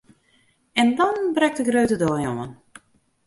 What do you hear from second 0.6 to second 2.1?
En dan brekt de grutte